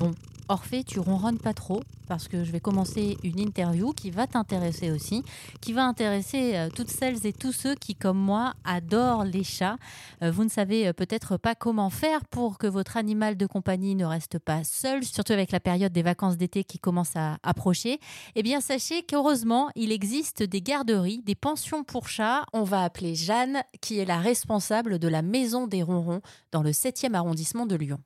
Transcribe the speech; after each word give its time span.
Bon, 0.00 0.12
Orphée, 0.48 0.82
tu 0.82 0.98
ronronnes 0.98 1.38
pas 1.38 1.52
trop 1.52 1.82
parce 2.08 2.26
que 2.26 2.42
je 2.42 2.50
vais 2.50 2.58
commencer 2.58 3.18
une 3.22 3.38
interview 3.38 3.92
qui 3.92 4.10
va 4.10 4.26
t'intéresser 4.26 4.90
aussi, 4.90 5.22
qui 5.60 5.72
va 5.74 5.84
intéresser 5.84 6.56
euh, 6.56 6.68
toutes 6.74 6.88
celles 6.88 7.24
et 7.24 7.32
tous 7.32 7.52
ceux 7.52 7.74
qui, 7.76 7.94
comme 7.94 8.18
moi, 8.18 8.54
adorent 8.64 9.24
les 9.24 9.44
chats. 9.44 9.76
Euh, 10.22 10.32
vous 10.32 10.42
ne 10.42 10.48
savez 10.48 10.88
euh, 10.88 10.92
peut-être 10.92 11.36
pas 11.36 11.54
comment 11.54 11.90
faire 11.90 12.24
pour 12.24 12.56
que 12.56 12.66
votre 12.66 12.96
animal 12.96 13.36
de 13.36 13.46
compagnie 13.46 13.94
ne 13.94 14.06
reste 14.06 14.40
pas 14.40 14.64
seul, 14.64 15.04
surtout 15.04 15.34
avec 15.34 15.52
la 15.52 15.60
période 15.60 15.92
des 15.92 16.02
vacances 16.02 16.38
d'été 16.38 16.64
qui 16.64 16.78
commence 16.78 17.14
à 17.14 17.36
approcher. 17.42 18.00
Eh 18.34 18.42
bien, 18.42 18.60
sachez 18.60 19.02
qu'heureusement, 19.02 19.68
il 19.76 19.92
existe 19.92 20.42
des 20.42 20.62
garderies, 20.62 21.22
des 21.24 21.36
pensions 21.36 21.84
pour 21.84 22.08
chats. 22.08 22.44
On 22.54 22.64
va 22.64 22.82
appeler 22.82 23.14
Jeanne, 23.14 23.62
qui 23.82 23.98
est 23.98 24.06
la 24.06 24.18
responsable 24.18 24.98
de 24.98 25.08
la 25.08 25.20
Maison 25.22 25.68
des 25.68 25.82
Ronrons 25.82 26.22
dans 26.50 26.62
le 26.62 26.70
7e 26.70 27.14
arrondissement 27.14 27.66
de 27.66 27.76
Lyon. 27.76 28.00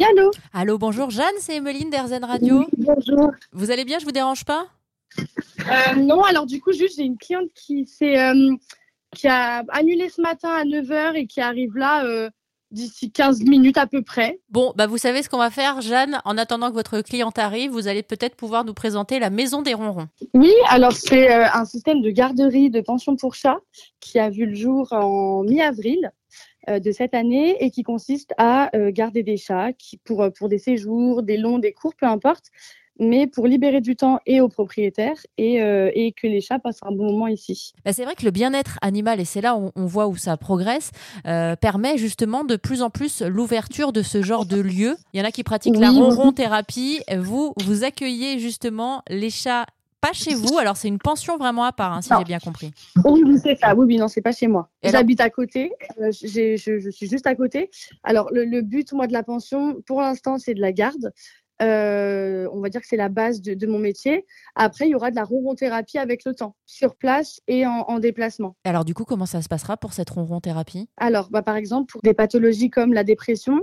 Allô 0.00 0.30
Allô, 0.52 0.78
bonjour 0.78 1.10
Jeanne, 1.10 1.34
c'est 1.38 1.56
Emeline 1.56 1.90
d'Erzen 1.90 2.24
Radio. 2.24 2.60
Oui, 2.60 2.66
bonjour. 2.78 3.30
Vous 3.52 3.70
allez 3.70 3.84
bien, 3.84 3.98
je 3.98 4.04
vous 4.04 4.12
dérange 4.12 4.44
pas? 4.44 4.66
Euh, 5.18 5.94
non, 5.96 6.22
alors 6.22 6.46
du 6.46 6.60
coup, 6.60 6.72
juste, 6.72 6.96
j'ai 6.96 7.04
une 7.04 7.18
cliente 7.18 7.50
qui, 7.54 7.86
euh, 8.02 8.56
qui 9.14 9.28
a 9.28 9.62
annulé 9.68 10.08
ce 10.08 10.20
matin 10.20 10.48
à 10.50 10.64
9h 10.64 11.14
et 11.14 11.26
qui 11.26 11.40
arrive 11.40 11.76
là 11.76 12.04
euh, 12.04 12.30
d'ici 12.70 13.12
15 13.12 13.42
minutes 13.42 13.76
à 13.76 13.86
peu 13.86 14.02
près. 14.02 14.40
Bon, 14.48 14.72
bah 14.76 14.86
vous 14.86 14.98
savez 14.98 15.22
ce 15.22 15.28
qu'on 15.28 15.38
va 15.38 15.50
faire, 15.50 15.80
Jeanne? 15.82 16.20
En 16.24 16.38
attendant 16.38 16.70
que 16.70 16.74
votre 16.74 17.00
cliente 17.02 17.38
arrive, 17.38 17.70
vous 17.70 17.86
allez 17.86 18.02
peut-être 18.02 18.34
pouvoir 18.34 18.64
nous 18.64 18.74
présenter 18.74 19.18
la 19.18 19.30
Maison 19.30 19.62
des 19.62 19.74
Ronrons. 19.74 20.08
Oui, 20.34 20.52
alors 20.68 20.92
c'est 20.92 21.30
euh, 21.30 21.46
un 21.52 21.66
système 21.66 22.00
de 22.00 22.10
garderie 22.10 22.70
de 22.70 22.80
pension 22.80 23.14
pour 23.14 23.34
chats 23.34 23.60
qui 24.00 24.18
a 24.18 24.30
vu 24.30 24.46
le 24.46 24.54
jour 24.54 24.92
en 24.92 25.44
mi-avril 25.44 26.10
de 26.68 26.92
cette 26.92 27.14
année 27.14 27.56
et 27.60 27.70
qui 27.70 27.82
consiste 27.82 28.32
à 28.38 28.74
euh, 28.76 28.90
garder 28.92 29.22
des 29.22 29.36
chats 29.36 29.72
qui, 29.72 29.96
pour, 29.98 30.22
euh, 30.22 30.30
pour 30.30 30.48
des 30.48 30.58
séjours, 30.58 31.22
des 31.22 31.36
longs, 31.36 31.58
des 31.58 31.72
courts, 31.72 31.94
peu 31.94 32.06
importe, 32.06 32.46
mais 32.98 33.26
pour 33.26 33.46
libérer 33.46 33.80
du 33.80 33.96
temps 33.96 34.20
et 34.26 34.40
aux 34.40 34.48
propriétaires 34.48 35.16
et, 35.38 35.62
euh, 35.62 35.90
et 35.94 36.12
que 36.12 36.26
les 36.26 36.40
chats 36.40 36.58
passent 36.58 36.82
un 36.82 36.92
bon 36.92 37.12
moment 37.12 37.26
ici. 37.26 37.72
Bah, 37.84 37.92
c'est 37.92 38.04
vrai 38.04 38.14
que 38.14 38.24
le 38.24 38.30
bien-être 38.30 38.78
animal, 38.82 39.20
et 39.20 39.24
c'est 39.24 39.40
là 39.40 39.56
où 39.56 39.70
on 39.74 39.86
voit 39.86 40.06
où 40.06 40.16
ça 40.16 40.36
progresse, 40.36 40.90
euh, 41.26 41.56
permet 41.56 41.96
justement 41.98 42.44
de 42.44 42.56
plus 42.56 42.82
en 42.82 42.90
plus 42.90 43.22
l'ouverture 43.22 43.92
de 43.92 44.02
ce 44.02 44.22
genre 44.22 44.46
de 44.46 44.60
lieu. 44.60 44.96
Il 45.12 45.20
y 45.20 45.22
en 45.22 45.26
a 45.26 45.32
qui 45.32 45.42
pratiquent 45.42 45.78
la 45.78 45.90
ronron 45.90 46.32
thérapie. 46.32 47.00
Vous, 47.18 47.54
vous 47.64 47.84
accueillez 47.84 48.38
justement 48.38 49.02
les 49.08 49.30
chats 49.30 49.66
pas 50.02 50.12
chez 50.12 50.34
vous. 50.34 50.58
Alors 50.58 50.76
c'est 50.76 50.88
une 50.88 50.98
pension 50.98 51.38
vraiment 51.38 51.64
à 51.64 51.72
part, 51.72 51.92
hein, 51.92 52.02
si 52.02 52.10
j'ai 52.18 52.24
bien 52.24 52.40
compris. 52.40 52.72
Oui, 53.04 53.22
oui, 53.24 53.38
c'est 53.42 53.56
ça. 53.56 53.74
Oui, 53.74 53.86
oui, 53.86 53.96
non, 53.96 54.08
c'est 54.08 54.20
pas 54.20 54.32
chez 54.32 54.48
moi. 54.48 54.68
J'habite 54.82 55.20
à 55.20 55.30
côté. 55.30 55.72
Euh, 56.00 56.10
je, 56.12 56.56
je 56.56 56.90
suis 56.90 57.08
juste 57.08 57.26
à 57.26 57.34
côté. 57.34 57.70
Alors, 58.02 58.28
le, 58.32 58.44
le 58.44 58.60
but, 58.62 58.92
moi, 58.92 59.06
de 59.06 59.12
la 59.12 59.22
pension, 59.22 59.80
pour 59.86 60.00
l'instant, 60.02 60.38
c'est 60.38 60.54
de 60.54 60.60
la 60.60 60.72
garde. 60.72 61.12
Euh, 61.60 62.48
on 62.52 62.60
va 62.60 62.70
dire 62.70 62.80
que 62.80 62.88
c'est 62.88 62.96
la 62.96 63.08
base 63.08 63.40
de, 63.40 63.54
de 63.54 63.66
mon 63.68 63.78
métier. 63.78 64.26
Après, 64.56 64.86
il 64.86 64.90
y 64.90 64.94
aura 64.96 65.10
de 65.12 65.16
la 65.16 65.22
ronron-thérapie 65.22 65.98
avec 65.98 66.24
le 66.24 66.34
temps, 66.34 66.56
sur 66.66 66.96
place 66.96 67.40
et 67.46 67.66
en, 67.66 67.84
en 67.86 68.00
déplacement. 68.00 68.56
Alors 68.64 68.84
du 68.84 68.94
coup, 68.94 69.04
comment 69.04 69.26
ça 69.26 69.42
se 69.42 69.48
passera 69.48 69.76
pour 69.76 69.92
cette 69.92 70.10
ronron 70.10 70.40
thérapie 70.40 70.88
Alors, 70.96 71.30
bah, 71.30 71.42
par 71.42 71.54
exemple, 71.54 71.92
pour 71.92 72.00
des 72.02 72.14
pathologies 72.14 72.70
comme 72.70 72.92
la 72.92 73.04
dépression, 73.04 73.60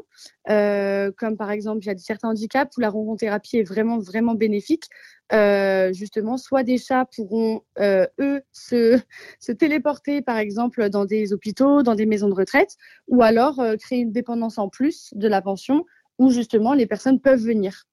euh, 0.49 1.11
comme 1.17 1.35
par 1.35 1.51
exemple, 1.51 1.79
il 1.83 1.87
y 1.87 1.89
a 1.89 1.97
certains 1.97 2.29
handicaps 2.29 2.77
où 2.77 2.79
la 2.79 2.89
ronron-thérapie 2.89 3.57
est 3.57 3.63
vraiment, 3.63 3.99
vraiment 3.99 4.35
bénéfique. 4.35 4.85
Euh, 5.31 5.93
justement, 5.93 6.37
soit 6.37 6.63
des 6.63 6.77
chats 6.77 7.05
pourront, 7.15 7.61
euh, 7.79 8.07
eux, 8.19 8.41
se, 8.51 8.99
se 9.39 9.51
téléporter, 9.51 10.21
par 10.21 10.37
exemple, 10.37 10.89
dans 10.89 11.05
des 11.05 11.33
hôpitaux, 11.33 11.83
dans 11.83 11.95
des 11.95 12.05
maisons 12.05 12.29
de 12.29 12.33
retraite, 12.33 12.75
ou 13.07 13.21
alors 13.21 13.59
euh, 13.59 13.75
créer 13.75 13.99
une 13.99 14.11
dépendance 14.11 14.57
en 14.57 14.69
plus 14.69 15.09
de 15.13 15.27
la 15.27 15.41
pension 15.41 15.85
où 16.17 16.31
justement 16.31 16.73
les 16.73 16.85
personnes 16.85 17.19
peuvent 17.19 17.41
venir. 17.41 17.85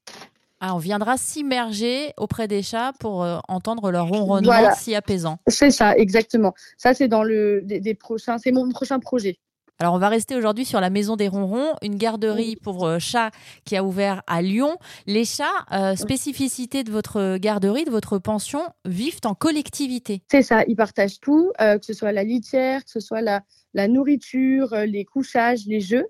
Ah, 0.61 0.75
on 0.75 0.79
viendra 0.79 1.19
s'immerger 1.19 2.13
auprès 2.17 2.49
des 2.49 2.63
chats 2.63 2.93
pour 2.99 3.23
euh, 3.23 3.39
entendre 3.47 3.91
leur 3.91 4.09
ronronnement 4.09 4.51
Voilà. 4.51 4.75
si 4.75 4.95
apaisant. 4.95 5.39
C'est 5.49 5.71
ça, 5.71 5.95
exactement. 5.97 6.55
Ça, 6.79 6.95
c'est 6.95 7.09
dans 7.09 7.23
le 7.23 7.61
des, 7.63 7.79
des 7.79 7.95
prochains, 7.95 8.39
c'est 8.39 8.53
mon 8.53 8.69
prochain 8.71 8.99
projet. 8.99 9.39
Alors, 9.79 9.93
on 9.93 9.99
va 9.99 10.09
rester 10.09 10.35
aujourd'hui 10.35 10.65
sur 10.65 10.81
la 10.81 10.89
Maison 10.89 11.17
des 11.17 11.29
Ronrons, 11.29 11.75
une 11.83 11.97
garderie 11.97 12.57
pour 12.57 12.87
euh, 12.87 12.99
chats 12.99 13.31
qui 13.67 13.77
a 13.77 13.85
ouvert 13.85 14.23
à 14.27 14.41
Lyon. 14.41 14.77
Les 15.07 15.27
chats, 15.27 15.45
euh, 15.71 15.97
spécificité 15.97 16.83
de 16.83 16.91
votre 16.91 17.37
garderie, 17.37 17.85
de 17.85 17.91
votre 17.91 18.19
pension, 18.19 18.63
vivent 18.87 19.21
en 19.25 19.35
collectivité. 19.35 20.23
C'est 20.31 20.43
ça, 20.43 20.65
ils 20.67 20.77
partagent 20.77 21.21
tout, 21.21 21.53
euh, 21.61 21.79
que 21.79 21.85
ce 21.85 21.93
soit 21.93 22.13
la 22.13 22.25
litière, 22.25 22.85
que 22.85 22.91
ce 22.91 23.01
soit 23.01 23.21
la, 23.21 23.43
la 23.75 23.89
nourriture, 23.89 24.75
les 24.87 25.05
couchages, 25.05 25.67
les 25.67 25.81
jeux. 25.81 26.07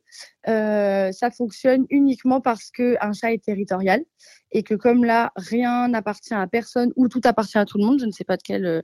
Euh, 0.49 1.11
ça 1.11 1.33
fonctionne 1.33 1.85
uniquement 1.91 2.41
parce 2.41 2.71
qu'un 2.71 3.13
chat 3.13 3.33
est 3.33 3.43
territorial 3.43 4.05
et 4.53 4.63
que 4.63 4.75
comme 4.75 5.05
là, 5.05 5.33
rien 5.35 5.89
n'appartient 5.89 6.35
à 6.35 6.47
personne 6.47 6.93
ou 6.95 7.09
tout 7.09 7.21
appartient 7.25 7.59
à 7.59 7.65
tout 7.65 7.79
le 7.79 7.85
monde, 7.85 7.99
je 7.99 8.07
ne 8.07 8.13
sais 8.13 8.23
pas 8.23 8.37
de 8.37 8.43
quelle, 8.43 8.67
euh, 8.67 8.83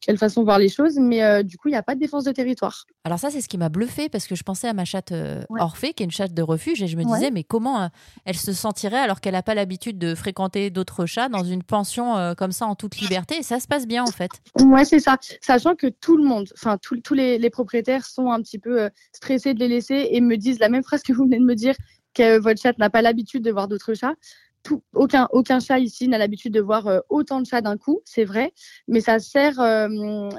quelle 0.00 0.16
façon 0.18 0.42
voir 0.44 0.58
les 0.58 0.68
choses, 0.68 0.98
mais 0.98 1.22
euh, 1.22 1.42
du 1.42 1.58
coup, 1.58 1.68
il 1.68 1.72
n'y 1.72 1.76
a 1.76 1.82
pas 1.82 1.94
de 1.94 2.00
défense 2.00 2.24
de 2.24 2.32
territoire. 2.32 2.84
Alors 3.04 3.18
ça, 3.18 3.30
c'est 3.30 3.40
ce 3.40 3.48
qui 3.48 3.58
m'a 3.58 3.68
bluffé 3.68 4.08
parce 4.08 4.26
que 4.26 4.34
je 4.34 4.42
pensais 4.42 4.66
à 4.68 4.72
ma 4.72 4.84
chatte 4.84 5.12
euh, 5.12 5.42
Ouais. 5.50 5.60
Orphée, 5.60 5.92
qui 5.92 6.02
est 6.02 6.06
une 6.06 6.10
chatte 6.10 6.32
de 6.34 6.42
refuge, 6.42 6.82
et 6.82 6.86
je 6.86 6.96
me 6.96 7.04
Ouais. 7.04 7.14
disais, 7.18 7.30
mais 7.30 7.44
comment 7.44 7.82
euh, 7.82 7.86
elle 8.24 8.36
se 8.36 8.52
sentirait 8.52 8.98
alors 8.98 9.20
qu'elle 9.20 9.34
n'a 9.34 9.42
pas 9.42 9.54
l'habitude 9.54 9.98
de 9.98 10.14
fréquenter 10.14 10.70
d'autres 10.70 11.06
chats 11.06 11.28
dans 11.28 11.44
une 11.44 11.62
pension 11.62 12.34
comme 12.36 12.52
ça 12.52 12.66
en 12.66 12.74
toute 12.74 12.96
liberté 12.98 13.36
Et 13.38 13.42
ça 13.42 13.60
se 13.60 13.66
passe 13.68 13.86
bien 13.86 14.02
en 14.02 14.10
fait. 14.10 14.30
Ouais, 14.60 14.84
c'est 14.84 15.00
ça. 15.00 15.16
Sachant 15.40 15.74
que 15.74 15.86
tout 15.88 16.16
le 16.16 16.24
monde, 16.24 16.48
enfin 16.54 16.78
tous 16.80 17.14
les, 17.14 17.38
les 17.38 17.50
propriétaires 17.50 18.04
sont 18.06 18.30
un 18.30 18.40
petit 18.40 18.58
peu 18.58 18.88
stressés 19.12 19.54
de 19.54 19.58
les 19.60 19.68
laisser 19.68 20.08
et 20.10 20.20
me 20.20 20.36
disent 20.36 20.58
la 20.60 20.68
même 20.68 20.82
phrase 20.82 21.02
que 21.02 21.12
vous 21.12 21.24
venez 21.24 21.38
de 21.38 21.44
me 21.44 21.54
dire 21.54 21.74
que 22.14 22.38
votre 22.38 22.60
chat 22.60 22.76
n'a 22.78 22.90
pas 22.90 23.02
l'habitude 23.02 23.42
de 23.44 23.50
voir 23.52 23.68
d'autres 23.68 23.94
chats. 23.94 24.14
Tout, 24.62 24.82
aucun, 24.94 25.26
aucun 25.32 25.58
chat 25.58 25.78
ici 25.78 26.06
n'a 26.06 26.18
l'habitude 26.18 26.52
de 26.52 26.60
voir 26.60 26.86
euh, 26.86 27.00
autant 27.08 27.40
de 27.40 27.46
chats 27.46 27.62
d'un 27.62 27.78
coup, 27.78 28.00
c'est 28.04 28.24
vrai, 28.24 28.52
mais 28.88 29.00
ça 29.00 29.18
sert, 29.18 29.58
euh, 29.58 29.88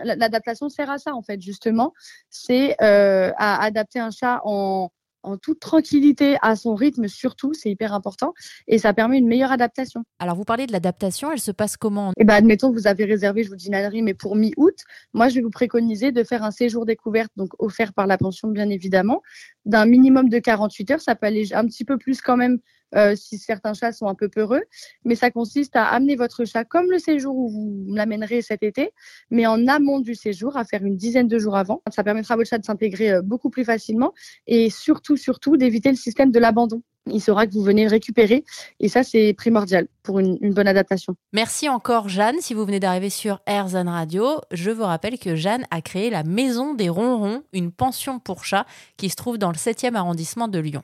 la- 0.03 0.15
l'adaptation 0.15 0.69
sert 0.69 0.89
à 0.91 0.99
ça 0.99 1.15
en 1.15 1.23
fait 1.23 1.41
justement, 1.41 1.91
c'est 2.29 2.75
euh, 2.83 3.31
à 3.37 3.63
adapter 3.63 3.99
un 3.99 4.11
chat 4.11 4.41
en, 4.45 4.91
en 5.23 5.37
toute 5.37 5.59
tranquillité 5.59 6.37
à 6.41 6.55
son 6.55 6.75
rythme 6.75 7.07
surtout, 7.07 7.53
c'est 7.53 7.69
hyper 7.69 7.93
important. 7.93 8.33
Et 8.67 8.77
ça 8.77 8.93
permet 8.93 9.17
une 9.17 9.27
meilleure 9.27 9.51
adaptation. 9.51 10.03
Alors 10.19 10.35
vous 10.35 10.43
parlez 10.43 10.67
de 10.67 10.71
l'adaptation, 10.71 11.31
elle 11.31 11.39
se 11.39 11.51
passe 11.51 11.77
comment? 11.77 12.11
Eh 12.17 12.23
ben, 12.23 12.35
admettons 12.35 12.71
que 12.71 12.75
vous 12.75 12.87
avez 12.87 13.05
réservé, 13.05 13.43
je 13.43 13.49
vous 13.49 13.55
dis 13.55 13.67
une 13.67 13.75
ânerie, 13.75 14.01
mais 14.01 14.13
pour 14.13 14.35
mi-août, 14.35 14.75
moi, 15.13 15.29
je 15.29 15.35
vais 15.35 15.41
vous 15.41 15.49
préconiser 15.49 16.11
de 16.11 16.23
faire 16.23 16.43
un 16.43 16.51
séjour 16.51 16.85
découverte, 16.85 17.31
donc 17.35 17.49
offert 17.59 17.93
par 17.93 18.07
la 18.07 18.17
pension, 18.17 18.47
bien 18.49 18.69
évidemment, 18.69 19.21
d'un 19.65 19.85
minimum 19.85 20.29
de 20.29 20.39
48 20.39 20.91
heures. 20.91 21.01
Ça 21.01 21.15
peut 21.15 21.27
aller 21.27 21.53
un 21.53 21.65
petit 21.65 21.85
peu 21.85 21.97
plus 21.97 22.21
quand 22.21 22.37
même 22.37 22.59
euh, 22.95 23.15
si 23.15 23.37
certains 23.37 23.73
chats 23.73 23.93
sont 23.93 24.07
un 24.07 24.15
peu 24.15 24.27
peureux, 24.27 24.61
mais 25.05 25.15
ça 25.15 25.31
consiste 25.31 25.75
à 25.75 25.85
amener 25.85 26.15
votre 26.15 26.43
chat 26.43 26.65
comme 26.65 26.91
le 26.91 26.99
séjour 26.99 27.35
où 27.35 27.49
vous 27.49 27.85
l'amènerez 27.93 28.41
cet 28.41 28.63
été, 28.63 28.91
mais 29.29 29.47
en 29.47 29.67
amont 29.67 30.01
du 30.01 30.13
séjour, 30.13 30.57
à 30.57 30.65
faire 30.65 30.83
une 30.83 30.97
dizaine 30.97 31.27
de 31.27 31.39
jours 31.39 31.55
avant. 31.55 31.81
Ça 31.89 32.03
permettra 32.03 32.33
à 32.33 32.37
votre 32.37 32.49
chat 32.49 32.59
de 32.59 32.65
s'intégrer 32.65 33.11
euh, 33.13 33.21
beaucoup 33.21 33.49
plus 33.49 33.63
facilement 33.63 34.13
et 34.45 34.69
surtout, 34.69 35.15
surtout, 35.15 35.55
d'éviter 35.55 35.89
le 35.89 35.95
système 35.95 36.31
de 36.31 36.39
l'abandon. 36.39 36.83
Il 37.07 37.19
saura 37.21 37.47
que 37.47 37.53
vous 37.53 37.63
venez 37.63 37.83
le 37.83 37.89
récupérer 37.89 38.43
et 38.79 38.87
ça, 38.89 39.03
c'est 39.03 39.33
primordial 39.33 39.87
pour 40.03 40.19
une- 40.19 40.37
bonne 40.53 40.67
adaptation. 40.67 41.15
Merci 41.33 41.67
encore 41.67 42.09
Jeanne. 42.09 42.35
Si 42.41 42.53
vous 42.53 42.65
venez 42.65 42.79
d'arriver 42.79 43.09
sur 43.09 43.39
Airzone 43.47 43.89
Radio, 43.89 44.39
je 44.51 44.69
vous 44.71 44.83
rappelle 44.83 45.17
que 45.17 45.35
Jeanne 45.35 45.65
a 45.71 45.81
créé 45.81 46.09
la 46.09 46.23
Maison 46.23 46.73
des 46.75 46.89
Ronrons, 46.89 47.43
une 47.53 47.71
pension 47.71 48.19
pour 48.19 48.45
chats 48.45 48.65
qui 48.97 49.09
se 49.09 49.15
trouve 49.15 49.37
dans 49.37 49.49
le 49.51 49.57
7e 49.57 49.95
arrondissement 49.95 50.47
de 50.47 50.59
Lyon. 50.59 50.83